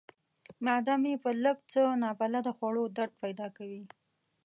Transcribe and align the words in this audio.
معده 0.65 0.95
مو 1.01 1.13
په 1.23 1.29
لږ 1.43 1.57
څه 1.71 1.81
نابلده 2.03 2.51
خوړو 2.57 2.83
درد 2.97 3.13
پیدا 3.23 3.47
کوي. 3.57 3.83